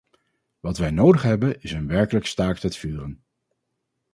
Wat 0.59 0.77
wij 0.77 0.91
nodig 0.91 1.21
hebben 1.21 1.61
is 1.61 1.71
een 1.71 1.87
werkelijk 1.87 2.25
staakt-het-vuren. 2.25 3.23